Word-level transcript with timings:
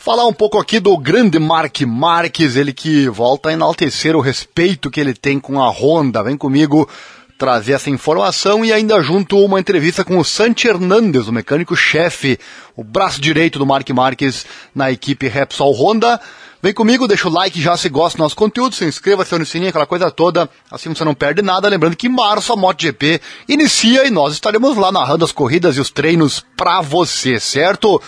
Falar 0.00 0.28
um 0.28 0.32
pouco 0.32 0.60
aqui 0.60 0.78
do 0.78 0.96
grande 0.96 1.40
Mark 1.40 1.80
Marques, 1.80 2.54
ele 2.54 2.72
que 2.72 3.08
volta 3.08 3.48
a 3.48 3.52
enaltecer 3.52 4.14
o 4.14 4.20
respeito 4.20 4.92
que 4.92 5.00
ele 5.00 5.12
tem 5.12 5.40
com 5.40 5.60
a 5.60 5.68
Honda. 5.68 6.22
Vem 6.22 6.36
comigo 6.36 6.88
trazer 7.36 7.72
essa 7.72 7.90
informação 7.90 8.64
e 8.64 8.72
ainda 8.72 9.02
junto 9.02 9.44
uma 9.44 9.58
entrevista 9.58 10.04
com 10.04 10.16
o 10.16 10.24
Santi 10.24 10.68
Hernandes, 10.68 11.26
o 11.26 11.32
mecânico-chefe, 11.32 12.38
o 12.76 12.84
braço 12.84 13.20
direito 13.20 13.58
do 13.58 13.66
Mark 13.66 13.90
Marques 13.90 14.46
na 14.72 14.88
equipe 14.88 15.26
Repsol 15.26 15.74
Honda. 15.74 16.20
Vem 16.62 16.72
comigo, 16.72 17.08
deixa 17.08 17.26
o 17.28 17.32
like 17.32 17.60
já 17.60 17.76
se 17.76 17.88
gosta 17.88 18.18
do 18.18 18.22
nosso 18.22 18.36
conteúdo, 18.36 18.76
se 18.76 18.84
inscreva, 18.84 19.24
se 19.24 19.36
no 19.36 19.44
sininho, 19.44 19.70
aquela 19.70 19.84
coisa 19.84 20.12
toda, 20.12 20.48
assim 20.70 20.88
você 20.94 21.04
não 21.04 21.14
perde 21.14 21.42
nada. 21.42 21.68
Lembrando 21.68 21.96
que 21.96 22.06
em 22.06 22.10
março 22.10 22.52
a 22.52 22.56
MotoGP 22.56 23.20
inicia 23.48 24.06
e 24.06 24.12
nós 24.12 24.32
estaremos 24.32 24.76
lá 24.76 24.92
narrando 24.92 25.24
as 25.24 25.32
corridas 25.32 25.76
e 25.76 25.80
os 25.80 25.90
treinos 25.90 26.44
pra 26.56 26.80
você, 26.80 27.40
certo? 27.40 28.00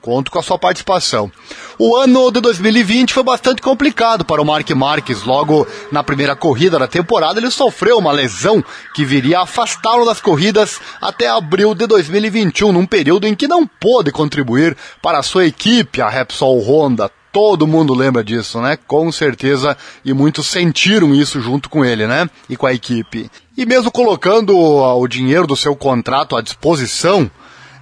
Conto 0.00 0.30
com 0.30 0.38
a 0.38 0.42
sua 0.42 0.58
participação. 0.58 1.30
O 1.76 1.96
ano 1.96 2.30
de 2.30 2.40
2020 2.40 3.12
foi 3.12 3.22
bastante 3.22 3.60
complicado 3.60 4.24
para 4.24 4.40
o 4.40 4.44
Mark 4.44 4.70
Marques. 4.70 5.24
Logo 5.24 5.66
na 5.90 6.04
primeira 6.04 6.36
corrida 6.36 6.78
da 6.78 6.86
temporada, 6.86 7.40
ele 7.40 7.50
sofreu 7.50 7.98
uma 7.98 8.12
lesão 8.12 8.64
que 8.94 9.04
viria 9.04 9.40
a 9.40 9.42
afastá-lo 9.42 10.04
das 10.04 10.20
corridas 10.20 10.80
até 11.00 11.28
abril 11.28 11.74
de 11.74 11.86
2021, 11.86 12.72
num 12.72 12.86
período 12.86 13.26
em 13.26 13.34
que 13.34 13.48
não 13.48 13.66
pôde 13.66 14.12
contribuir 14.12 14.76
para 15.02 15.18
a 15.18 15.22
sua 15.22 15.46
equipe, 15.46 16.00
a 16.00 16.08
Repsol 16.08 16.60
Honda. 16.60 17.10
Todo 17.32 17.66
mundo 17.66 17.92
lembra 17.92 18.24
disso, 18.24 18.60
né? 18.60 18.78
Com 18.86 19.12
certeza, 19.12 19.76
e 20.04 20.12
muitos 20.12 20.46
sentiram 20.46 21.14
isso 21.14 21.40
junto 21.40 21.68
com 21.68 21.84
ele, 21.84 22.06
né? 22.06 22.28
E 22.48 22.56
com 22.56 22.66
a 22.66 22.72
equipe. 22.72 23.30
E 23.56 23.66
mesmo 23.66 23.90
colocando 23.90 24.56
o 24.56 25.06
dinheiro 25.08 25.46
do 25.46 25.56
seu 25.56 25.76
contrato 25.76 26.36
à 26.36 26.40
disposição, 26.40 27.30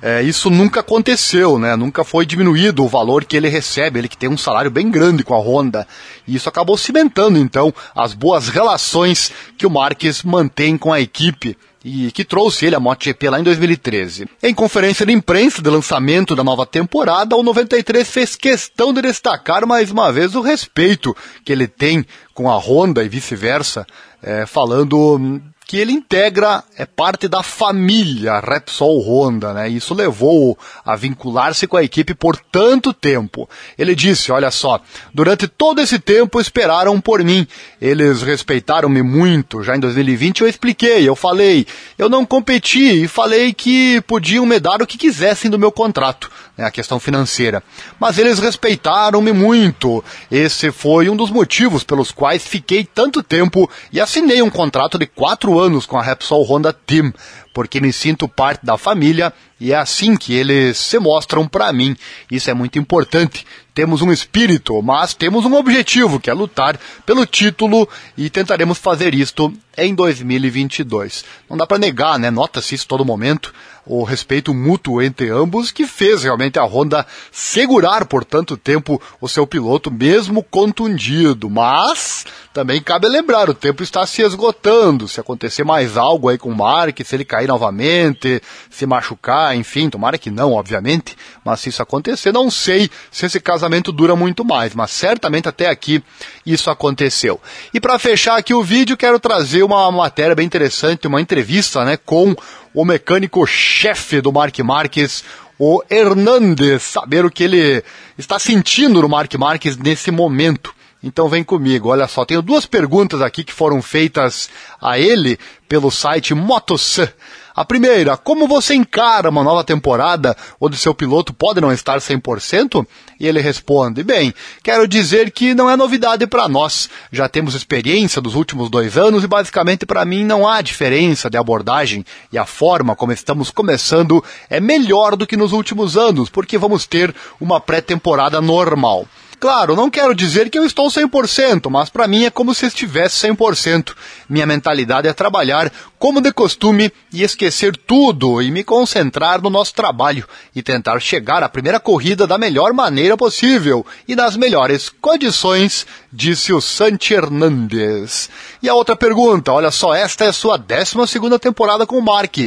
é, 0.01 0.23
isso 0.23 0.51
nunca 0.51 0.81
aconteceu, 0.81 1.59
né? 1.59 1.75
Nunca 1.77 2.05
foi 2.05 2.27
diminuído 2.27 2.85
o 2.85 2.89
valor 2.89 3.25
que 3.25 3.37
ele 3.37 3.49
recebe, 3.49 3.99
ele 3.99 4.09
que 4.09 4.17
tem 4.17 4.29
um 4.29 4.37
salário 4.37 4.71
bem 4.71 4.91
grande 4.91 5.25
com 5.25 5.35
a 5.35 5.39
Honda. 5.39 5.87
E 6.27 6.35
isso 6.35 6.49
acabou 6.49 6.77
cimentando, 6.77 7.39
então, 7.39 7.73
as 7.95 8.13
boas 8.13 8.49
relações 8.49 9.33
que 9.57 9.67
o 9.67 9.71
Marques 9.71 10.23
mantém 10.23 10.77
com 10.77 10.93
a 10.93 11.01
equipe 11.01 11.57
e 11.89 12.11
que 12.11 12.25
trouxe 12.25 12.67
ele 12.67 12.75
a 12.75 12.81
MotoGP 12.81 13.31
lá 13.31 13.39
em 13.39 13.45
2013. 13.45 14.29
Em 14.43 14.53
conferência 14.53 15.07
de 15.07 15.13
imprensa 15.13 15.63
de 15.63 15.71
lançamento 15.71 16.35
da 16.35 16.43
nova 16.43 16.67
temporada, 16.67 17.37
o 17.37 17.45
93 17.45 18.09
fez 18.09 18.35
questão 18.35 18.93
de 18.93 19.03
destacar 19.03 19.65
mais 19.65 19.93
uma 19.93 20.13
vez 20.13 20.35
o 20.35 20.41
respeito 20.41 21.17
que 21.45 21.53
ele 21.53 21.69
tem 21.69 22.05
com 22.35 22.51
a 22.51 22.57
Honda 22.57 23.05
e 23.05 23.09
vice-versa, 23.09 23.87
é, 24.21 24.45
falando 24.47 25.41
que 25.67 25.77
ele 25.77 25.91
integra, 25.91 26.63
é 26.77 26.87
parte 26.87 27.27
da 27.27 27.43
família 27.43 28.39
Repsol 28.39 29.01
Honda, 29.01 29.53
né? 29.53 29.69
Isso 29.69 29.95
levou 29.95 30.57
a 30.85 30.95
vincular-se 30.95 31.67
com 31.67 31.77
a 31.77 31.83
equipe 31.83 32.15
por 32.15 32.37
tanto 32.37 32.93
tempo. 32.93 33.51
Ele 33.77 33.93
disse, 33.93 34.31
olha 34.31 34.53
só, 34.53 34.81
durante 35.13 35.49
todo 35.49 35.81
esse 35.81 35.99
tempo 35.99 36.41
esperaram 36.41 37.01
por 37.01 37.25
mim. 37.25 37.45
Eles 37.81 38.23
respeitaram-me 38.23 39.03
muito. 39.03 39.65
Já 39.65 39.75
em 39.77 39.81
2020 39.81 40.43
eu 40.43 40.49
expliquei, 40.49 41.09
eu 41.09 41.17
falei, 41.17 41.67
eu 41.99 42.09
não 42.09 42.25
competi 42.25 43.03
e 43.03 43.09
falei 43.09 43.53
que 43.53 44.01
podiam 44.03 44.47
me 44.47 44.61
dar 44.61 44.81
o 44.81 44.87
que 44.87 44.97
quisessem 44.97 45.51
do 45.51 45.59
meu 45.59 45.73
contrato 45.73 46.31
né, 46.57 46.65
a 46.65 46.71
questão 46.71 46.99
financeira. 46.99 47.63
Mas 48.01 48.19
eles 48.19 48.39
respeitaram-me 48.39 49.33
muito. 49.33 50.03
Esse 50.31 50.73
foi 50.73 51.09
um 51.09 51.17
dos 51.17 51.31
motivos 51.31 51.85
pelos 51.85 52.11
quais 52.11 52.47
fiquei 52.47 52.85
tanto 52.85 53.23
tempo 53.23 53.71
e 53.93 54.01
assinei 54.01 54.43
um 54.43 54.51
contrato 54.51 54.99
de 54.99 55.07
quatro 55.07 55.59
anos 55.59 55.87
com 55.87 55.99
a 55.99 56.03
Repsol 56.03 56.45
Honda 56.45 56.73
Team, 56.73 57.13
porque 57.57 57.81
me 57.81 57.91
sinto 57.91 58.29
parte 58.29 58.67
da 58.67 58.77
família 58.77 59.33
e 59.59 59.73
é 59.73 59.77
assim 59.77 60.15
que 60.15 60.35
eles 60.35 60.77
se 60.77 60.99
mostram 60.99 61.49
para 61.49 61.73
mim. 61.73 61.97
Isso 62.31 62.51
é 62.51 62.53
muito 62.53 62.79
importante. 62.79 63.47
Temos 63.73 64.03
um 64.03 64.13
espírito, 64.13 64.83
mas 64.83 65.15
temos 65.15 65.47
um 65.47 65.55
objetivo, 65.55 66.21
que 66.21 66.29
é 66.29 66.35
lutar 66.35 66.79
pelo 67.07 67.25
título 67.25 67.89
e 68.15 68.29
tentaremos 68.29 68.77
fazer 68.77 69.15
isto 69.15 69.51
em 69.75 69.95
2022. 69.95 71.25
Não 71.49 71.57
dá 71.57 71.67
para 71.67 71.79
negar, 71.79 72.19
né? 72.19 72.31
Nota-se 72.31 72.75
isso 72.75 72.87
todo 72.87 73.07
momento 73.07 73.55
o 73.87 74.03
respeito 74.03 74.53
mútuo 74.53 75.01
entre 75.01 75.31
ambos 75.31 75.71
que 75.71 75.87
fez 75.87 76.25
realmente 76.25 76.59
a 76.59 76.65
Honda 76.65 77.07
segurar 77.31 78.05
por 78.05 78.25
tanto 78.25 78.57
tempo 78.57 79.01
o 79.21 79.29
seu 79.29 79.47
piloto 79.47 79.91
mesmo 79.91 80.43
contundido, 80.43 81.49
mas 81.49 82.27
também 82.57 82.81
cabe 82.81 83.07
lembrar, 83.07 83.51
o 83.51 83.55
tempo 83.55 83.83
está 83.83 84.07
se 84.07 84.23
esgotando, 84.23 85.07
se 85.07 85.21
acontecer 85.21 85.63
mais 85.63 85.99
algo 85.99 86.31
aí 86.31 86.39
com 86.39 86.49
o 86.49 86.57
Mark, 86.57 86.99
se 87.05 87.15
ele 87.15 87.23
cair 87.23 87.47
novamente, 87.47 88.41
se 88.71 88.87
machucar, 88.87 89.55
enfim, 89.55 89.91
tomara 89.91 90.17
que 90.17 90.31
não, 90.31 90.55
obviamente, 90.55 91.15
mas 91.45 91.61
se 91.61 91.69
isso 91.69 91.83
acontecer, 91.83 92.33
não 92.33 92.51
sei 92.51 92.91
se 93.11 93.27
esse 93.27 93.39
casamento 93.41 93.93
dura 93.93 94.17
muito 94.17 94.43
mais, 94.43 94.75
mas 94.75 94.91
certamente 94.91 95.47
até 95.47 95.69
aqui 95.69 96.03
isso 96.47 96.71
aconteceu. 96.71 97.39
E 97.75 97.79
para 97.79 97.99
fechar 97.99 98.39
aqui 98.39 98.55
o 98.55 98.63
vídeo, 98.63 98.97
quero 98.97 99.21
trazer 99.21 99.63
uma 99.63 99.93
matéria 99.93 100.35
bem 100.35 100.47
interessante, 100.47 101.07
uma 101.07 101.21
entrevista, 101.21 101.85
né, 101.85 101.99
com 101.99 102.35
o 102.73 102.87
mecânico-chefe 102.87 104.23
do 104.23 104.33
Mark 104.33 104.59
Marques, 104.61 105.23
o 105.59 105.83
Hernandes, 105.91 106.85
saber 106.85 107.27
o 107.27 107.31
que 107.31 107.45
ele 107.45 107.85
está 108.17 108.39
sentindo 108.39 109.03
no 109.03 109.09
Mark 109.11 109.35
Marques 109.35 109.77
nesse 109.77 110.11
momento. 110.11 110.75
Então 111.07 111.29
vem 111.29 111.45
comigo, 111.45 111.91
olha 111.91 112.09
só, 112.09 112.25
tenho 112.25 112.43
duas 112.43 112.67
perguntas 112.67 113.23
aqui 113.23 113.45
que 113.45 113.53
foram 113.53 113.81
feitas 113.81 114.51
a 114.83 114.99
ele 114.99 115.39
pelo 115.69 115.89
site 115.89 116.35
Motosan. 116.35 117.09
A 117.55 117.65
primeira, 117.65 118.17
como 118.17 118.49
você 118.49 118.75
encara 118.75 119.31
uma 119.31 119.45
nova 119.45 119.63
temporada 119.63 120.37
onde 120.61 120.77
seu 120.77 120.93
piloto 120.93 121.33
pode 121.33 121.61
não 121.61 121.73
estar 121.73 121.99
100%? 121.99 122.85
E 123.21 123.27
ele 123.27 123.41
responde, 123.41 124.03
bem, 124.03 124.35
quero 124.65 124.89
dizer 124.89 125.31
que 125.31 125.55
não 125.55 125.71
é 125.71 125.77
novidade 125.77 126.27
para 126.27 126.49
nós. 126.49 126.91
Já 127.13 127.29
temos 127.29 127.55
experiência 127.55 128.21
dos 128.21 128.35
últimos 128.35 128.69
dois 128.69 128.99
anos 128.99 129.23
e 129.23 129.29
basicamente 129.29 129.87
para 129.87 130.05
mim 130.05 130.25
não 130.25 130.47
há 130.47 130.61
diferença 130.61 131.31
de 131.31 131.39
abordagem 131.39 132.05
e 132.33 132.37
a 132.37 132.45
forma 132.45 132.97
como 132.97 133.13
estamos 133.13 133.53
começando 133.53 134.25
é 134.51 134.59
melhor 134.59 135.15
do 135.15 135.25
que 135.25 135.37
nos 135.37 135.53
últimos 135.53 135.97
anos, 135.97 136.29
porque 136.29 136.59
vamos 136.59 136.85
ter 136.85 137.15
uma 137.41 137.61
pré-temporada 137.61 138.41
normal. 138.41 139.07
Claro, 139.39 139.77
não 139.77 139.91
quero 139.91 140.15
dizer 140.15 140.49
que 140.49 140.59
eu 140.59 140.65
estou 140.65 140.89
100%, 140.89 141.69
mas 141.71 141.91
para 141.91 142.09
mim 142.09 142.25
é 142.25 142.31
como 142.31 142.55
se 142.55 142.65
estivesse 142.67 143.29
100%. 143.29 143.95
Minha 144.31 144.47
mentalidade 144.47 145.09
é 145.09 145.13
trabalhar 145.13 145.71
como 145.99 146.23
de 146.23 146.33
costume 146.33 146.91
e 147.13 147.23
esquecer 147.23 147.77
tudo 147.77 148.41
e 148.41 148.51
me 148.51 148.65
concentrar 148.65 149.43
no 149.43 149.51
nosso 149.51 149.75
trabalho 149.75 150.27
e 150.55 150.63
tentar 150.63 150.99
chegar 151.01 151.43
à 151.43 151.51
primeira 151.51 151.79
corrida 151.79 152.27
da 152.27 152.39
melhor 152.39 152.73
maneira 152.73 153.15
possível 153.15 153.85
e 154.09 154.17
nas 154.17 154.39
melhores 154.39 154.89
condições, 154.89 155.87
disse 156.11 156.55
o 156.55 156.61
Santi 156.61 157.13
Hernandes. 157.13 158.31
E 158.63 158.71
a 158.71 158.75
outra 158.75 158.97
pergunta, 158.97 159.53
olha 159.53 159.71
só, 159.71 159.95
esta 159.95 160.25
é 160.25 160.33
sua 160.33 160.57
décima 160.57 161.07
segunda 161.07 161.39
temporada 161.39 161.87
com 161.87 161.99
o 161.99 162.03
Mark, 162.03 162.39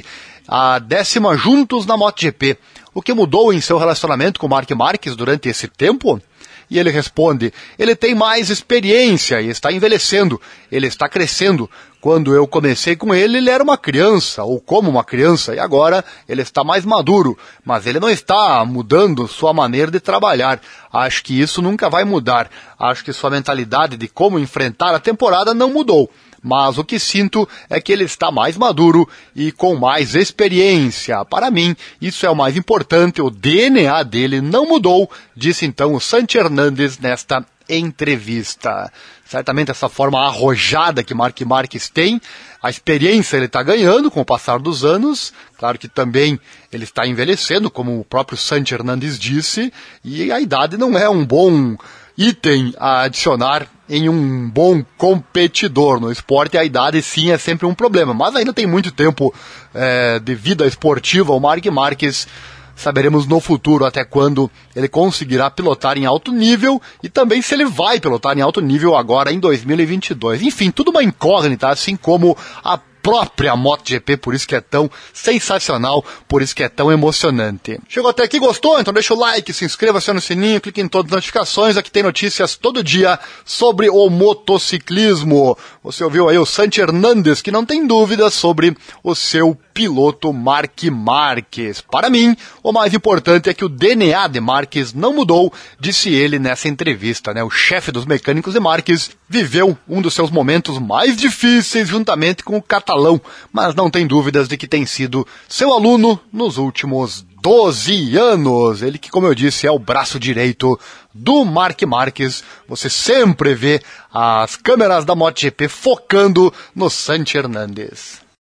a 0.48 0.80
décima 0.80 1.38
juntos 1.38 1.86
na 1.86 1.96
MotoGP. 1.96 2.58
O 2.96 3.02
que 3.04 3.14
mudou 3.14 3.54
em 3.54 3.62
seu 3.62 3.78
relacionamento 3.78 4.40
com 4.40 4.48
o 4.48 4.50
Mark 4.50 4.70
Marques 4.72 5.16
durante 5.16 5.48
esse 5.48 5.68
tempo? 5.68 6.20
E 6.70 6.78
ele 6.78 6.90
responde: 6.90 7.52
ele 7.78 7.96
tem 7.96 8.14
mais 8.14 8.50
experiência 8.50 9.42
e 9.42 9.50
está 9.50 9.72
envelhecendo, 9.72 10.40
ele 10.72 10.88
está 10.88 11.10
crescendo. 11.10 11.70
Quando 12.02 12.34
eu 12.34 12.48
comecei 12.48 12.96
com 12.96 13.14
ele, 13.14 13.40
ele 13.40 13.50
era 13.50 13.62
uma 13.62 13.78
criança, 13.78 14.44
ou 14.44 14.62
como 14.62 14.90
uma 14.90 15.04
criança, 15.04 15.54
e 15.54 15.60
agora 15.60 16.06
ele 16.30 16.42
está 16.42 16.64
mais 16.64 16.86
maduro, 16.86 17.38
mas 17.66 17.86
ele 17.86 18.00
não 18.00 18.10
está 18.10 18.64
mudando 18.64 19.28
sua 19.28 19.52
maneira 19.52 19.92
de 19.92 20.00
trabalhar. 20.00 20.62
Acho 20.94 21.22
que 21.22 21.38
isso 21.38 21.62
nunca 21.62 21.90
vai 21.90 22.06
mudar. 22.06 22.50
Acho 22.80 23.04
que 23.04 23.12
sua 23.12 23.30
mentalidade 23.30 23.98
de 23.98 24.08
como 24.08 24.40
enfrentar 24.40 24.96
a 24.96 25.00
temporada 25.00 25.54
não 25.54 25.74
mudou 25.74 26.10
mas 26.42 26.78
o 26.78 26.84
que 26.84 27.00
sinto 27.00 27.48
é 27.70 27.80
que 27.80 27.92
ele 27.92 28.04
está 28.04 28.32
mais 28.32 28.58
maduro 28.58 29.08
e 29.36 29.52
com 29.52 29.76
mais 29.76 30.16
experiência. 30.16 31.24
Para 31.26 31.52
mim, 31.52 31.76
isso 32.02 32.26
é 32.26 32.30
o 32.30 32.36
mais 32.36 32.56
importante, 32.56 33.22
o 33.22 33.30
DNA 33.30 34.04
dele 34.04 34.42
não 34.42 34.66
mudou, 34.66 35.10
disse 35.36 35.66
então 35.66 35.94
o 35.94 36.00
Santi 36.00 36.38
Hernandes 36.38 36.98
nesta 36.98 37.46
entrevista. 37.70 38.92
Certamente 39.24 39.70
essa 39.70 39.88
forma 39.88 40.26
arrojada 40.26 41.04
que 41.04 41.14
Mark 41.14 41.40
Marques 41.42 41.88
tem, 41.88 42.20
a 42.62 42.70
experiência 42.70 43.38
ele 43.38 43.46
está 43.46 43.62
ganhando 43.62 44.10
com 44.10 44.22
o 44.22 44.26
passar 44.26 44.58
dos 44.58 44.84
anos, 44.84 45.32
claro 45.58 45.78
que 45.78 45.88
também 45.88 46.40
ele 46.74 46.84
está 46.84 47.06
envelhecendo, 47.06 47.70
como 47.70 48.00
o 48.00 48.04
próprio 48.04 48.38
Santi 48.38 48.74
Hernandes 48.74 49.20
disse, 49.20 49.72
e 50.04 50.32
a 50.32 50.42
idade 50.42 50.78
não 50.78 50.98
é 50.98 51.08
um 51.08 51.24
bom 51.24 51.78
item 52.20 52.74
a 52.78 53.04
adicionar 53.04 53.66
em 53.90 54.10
um 54.10 54.50
bom 54.50 54.84
competidor. 54.98 56.02
No 56.02 56.12
esporte, 56.12 56.58
a 56.58 56.66
idade 56.66 57.02
sim 57.02 57.32
é 57.32 57.38
sempre 57.38 57.66
um 57.66 57.74
problema, 57.74 58.14
mas 58.14 58.36
ainda 58.36 58.54
tem 58.54 58.68
muito 58.68 58.92
tempo 58.92 59.34
é, 59.74 60.20
de 60.20 60.36
vida 60.36 60.68
esportiva. 60.68 61.34
O 61.34 61.40
Mark 61.40 61.66
Marques 61.68 62.28
saberemos 62.76 63.26
no 63.26 63.40
futuro 63.40 63.86
até 63.86 64.04
quando 64.04 64.50
ele 64.76 64.88
conseguirá 64.88 65.50
pilotar 65.50 65.98
em 65.98 66.06
alto 66.06 66.32
nível 66.32 66.82
e 67.02 67.10
também 67.10 67.42
se 67.42 67.54
ele 67.54 67.66
vai 67.66 68.00
pilotar 68.00 68.38
em 68.38 68.42
alto 68.42 68.62
nível 68.62 68.96
agora 68.96 69.32
em 69.32 69.40
2022. 69.40 70.42
Enfim, 70.42 70.72
tudo 70.72 70.92
uma 70.92 71.04
incógnita, 71.04 71.70
assim 71.70 71.96
como 71.96 72.38
a 72.64 72.78
própria 73.02 73.56
MotoGP, 73.56 74.18
por 74.18 74.34
isso 74.34 74.48
que 74.48 74.56
é 74.56 74.62
tão 74.62 74.90
sensacional, 75.14 76.04
por 76.28 76.42
isso 76.42 76.56
que 76.56 76.64
é 76.64 76.70
tão 76.70 76.92
emocionante. 76.92 77.80
Chegou 77.88 78.10
até 78.10 78.24
aqui, 78.24 78.40
gostou? 78.40 78.80
Então 78.80 78.94
deixa 78.94 79.14
o 79.14 79.20
like, 79.20 79.52
se 79.54 79.66
inscreva, 79.66 79.98
aciona 79.98 80.20
o 80.20 80.22
sininho, 80.22 80.62
clique 80.62 80.82
em 80.82 80.88
todas 80.88 81.12
as 81.12 81.16
notificações, 81.16 81.78
aqui 81.78 81.92
tem 81.92 82.04
notícias 82.04 82.56
todo 82.56 82.84
dia 82.84 83.20
sobre 83.46 83.90
o 83.90 84.10
motociclismo. 84.10 85.58
Você 85.84 86.04
ouviu 86.04 86.30
aí 86.30 86.38
o 86.38 86.46
Santi 86.46 86.82
Hernandes, 86.82 87.42
que 87.42 87.52
não 87.52 87.66
tem 87.66 87.86
dúvidas 87.86 88.34
sobre 88.34 88.76
o 89.04 89.16
seu 89.16 89.58
piloto 89.74 90.34
Mark 90.34 90.84
Marques. 90.92 91.82
Para 91.82 92.10
mim, 92.10 92.36
o 92.62 92.72
mais 92.72 92.94
importante 92.94 93.50
é 93.50 93.54
que 93.54 93.64
o 93.64 93.70
DNA 93.70 94.28
de 94.28 94.42
Marques 94.42 94.94
não 94.94 95.14
mudou, 95.14 95.54
disse 95.80 96.10
ele 96.10 96.38
nessa 96.38 96.68
entrevista, 96.68 97.34
né? 97.34 97.44
O 97.44 97.50
chefe 97.50 97.92
dos 97.92 98.06
mecânicos 98.06 98.54
de 98.54 98.60
Marques 98.60 99.12
viveu 99.28 99.78
um 99.88 100.02
dos 100.02 100.14
seus 100.14 100.30
momentos 100.30 100.78
mais 100.80 101.16
difíceis 101.16 101.88
juntamente 101.88 102.44
com 102.44 102.58
o 102.58 102.62
catalão, 102.90 103.22
mas 103.54 103.76
não 103.76 103.90
tem 103.90 104.08
dúvidas 104.08 104.48
de 104.48 104.58
que 104.58 104.68
tem 104.68 104.86
sido 104.86 105.28
seu 105.48 105.72
aluno 105.72 106.20
nos 106.34 106.58
últimos 106.58 107.24
12 107.42 108.18
anos. 108.18 108.82
Ele 108.82 108.98
que, 108.98 109.12
como 109.12 109.28
eu 109.28 109.36
disse, 109.36 109.68
é 109.68 109.72
o 109.72 109.78
braço 109.78 110.20
direito 110.20 110.80
do 111.14 111.46
Mark 111.46 111.80
Marques. 111.84 112.44
Você 112.68 112.90
sempre 112.90 113.54
vê 113.54 113.82
as 114.12 114.56
câmeras 114.56 115.06
da 115.06 115.16
MotoGP 115.16 115.68
focando 115.68 116.52
no 116.76 116.90
Santi 116.90 117.38
Hernandes. 117.38 118.22